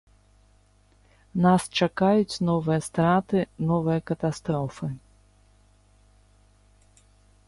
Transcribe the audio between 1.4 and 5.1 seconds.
Нас чакаюць новыя страты, новыя катастрофы.